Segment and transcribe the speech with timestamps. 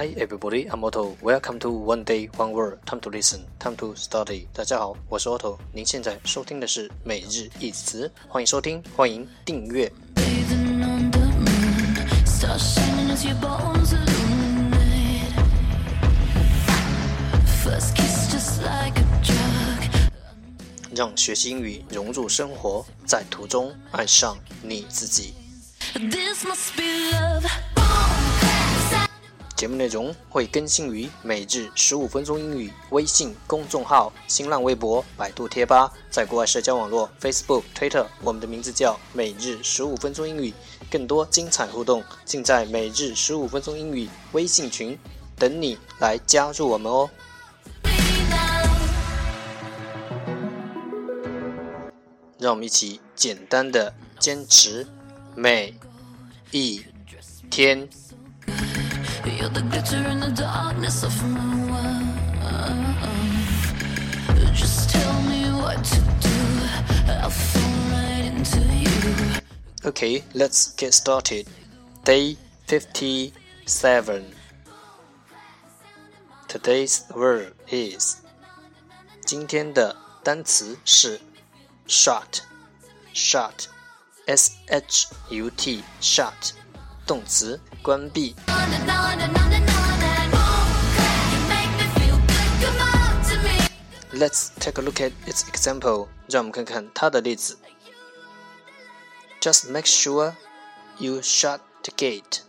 [0.00, 1.14] Hi everybody, I'm Otto.
[1.20, 2.78] Welcome to One Day One Word.
[2.86, 4.46] Time to listen, time to study.
[4.50, 5.58] 大家好，我是 Otto。
[5.74, 9.92] 您现在收听的是每日一词，欢迎收听，欢迎订阅。
[20.94, 25.34] 让学习英语融入生活，在途中爱上你自己。
[29.60, 40.54] 节目内容会更新于每日十五分钟英语微信公众号、新浪微博、百度贴吧，在国外社交网络 Facebook、Twitter，我们的名字叫每日十五分钟英语。
[40.90, 44.98] 更多精彩互动尽在每日十五分钟英语微信群，
[45.36, 47.10] 等你来加入我们哦。
[52.38, 54.86] 让我们一起简单的坚持
[55.34, 55.74] 每
[56.50, 56.82] 一
[57.50, 57.86] 天。
[69.85, 71.47] Okay, let's get started.
[72.03, 74.25] Day 57.
[76.47, 78.17] Today's word is
[79.25, 81.19] 今天的单词是
[81.87, 82.41] shut
[83.13, 83.67] shut
[84.25, 86.53] s h u t shut
[87.09, 88.35] 动词关闭。
[94.13, 96.07] Let's take a look at its example.
[96.29, 97.57] 让我们看看它的例子。
[99.41, 100.33] Just make sure
[100.97, 102.39] you shut the gate.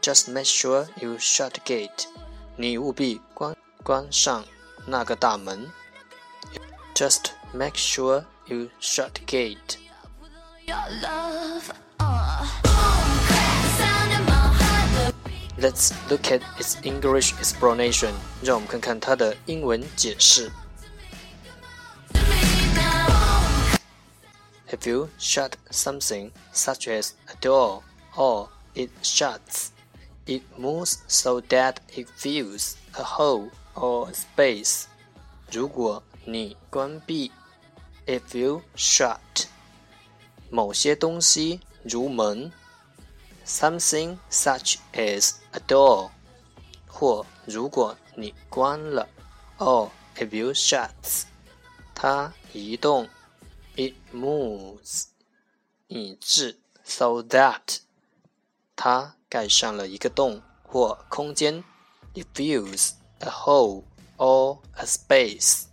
[0.00, 2.06] Just make sure you shut the gate.
[2.56, 4.44] 你务必关关上
[4.86, 5.70] 那个大门。
[6.94, 9.76] Just make sure you shut the gate.
[15.66, 18.12] Let's look at its English explanation.
[18.42, 20.50] 让我们看看它的英文解释。
[24.70, 27.82] If you shut something, such as a door,
[28.16, 29.68] or it shuts,
[30.24, 34.84] it moves so that it fills a hole or a space.
[35.50, 37.30] 如果你关闭，
[38.06, 39.18] if you shut
[40.48, 42.50] 某些东西，如门。
[43.47, 46.11] Something such as a door，
[46.85, 49.07] 或如果你关了
[49.57, 51.23] ，or if you shuts，
[51.95, 53.07] 它移动
[53.75, 55.05] ，it moves，
[55.87, 57.79] 以致 so that，
[58.75, 61.63] 它盖上了一个洞或空间
[62.13, 63.83] ，it fills a hole
[64.17, 65.63] or a space。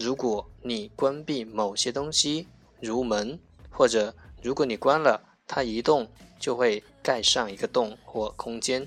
[0.00, 2.48] 如果你关闭某些东西，
[2.80, 3.38] 如门，
[3.70, 6.09] 或者如果你关了，它移动。
[6.41, 8.85] 就会盖上一个洞或空间。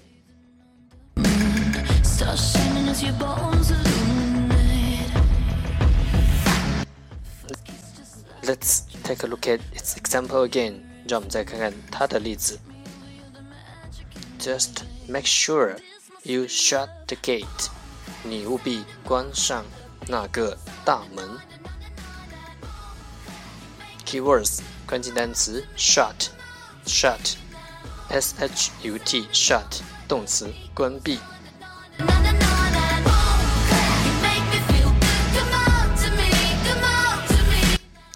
[8.42, 10.80] Let's take a look at its example again。
[11.06, 12.58] 让我们再看看它的例子。
[14.40, 15.78] Just make sure
[16.24, 17.68] you shut the gate。
[18.24, 19.64] 你务必关上
[20.08, 21.38] 那个大门。
[24.04, 26.30] Keywords 关键单词 shut。
[26.89, 27.35] Shut
[28.09, 31.19] s h u t shut 动词关闭。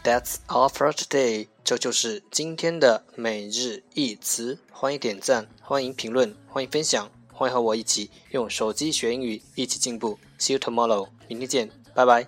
[0.04, 1.48] That's all for today。
[1.64, 4.60] 这就是今天的每日一词。
[4.72, 10.20] 欢迎点赞，欢迎评论，欢迎分享，欢迎和我一起用手机学英语，一起进步。
[10.38, 11.08] See you tomorrow。
[11.30, 12.28] 明天见，拜拜。